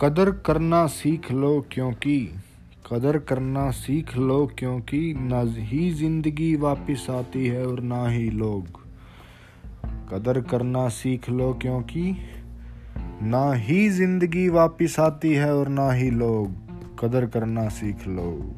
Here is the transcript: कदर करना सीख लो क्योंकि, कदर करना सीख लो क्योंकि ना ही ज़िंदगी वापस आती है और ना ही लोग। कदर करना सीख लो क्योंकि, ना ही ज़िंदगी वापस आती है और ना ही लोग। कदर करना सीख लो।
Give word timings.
कदर 0.00 0.30
करना 0.30 0.86
सीख 0.86 1.32
लो 1.32 1.66
क्योंकि, 1.72 2.32
कदर 2.92 3.18
करना 3.18 3.70
सीख 3.70 4.16
लो 4.16 4.46
क्योंकि 4.58 5.14
ना 5.18 5.40
ही 5.40 5.90
ज़िंदगी 5.90 6.56
वापस 6.56 7.06
आती 7.10 7.46
है 7.46 7.66
और 7.66 7.80
ना 7.80 8.08
ही 8.08 8.30
लोग। 8.30 8.64
कदर 10.12 10.40
करना 10.40 10.88
सीख 10.88 11.30
लो 11.30 11.52
क्योंकि, 11.62 12.16
ना 13.22 13.52
ही 13.52 13.88
ज़िंदगी 13.88 14.48
वापस 14.48 14.96
आती 15.00 15.32
है 15.34 15.54
और 15.56 15.68
ना 15.68 15.92
ही 15.92 16.10
लोग। 16.10 16.52
कदर 16.98 17.26
करना 17.26 17.68
सीख 17.68 18.06
लो। 18.06 18.56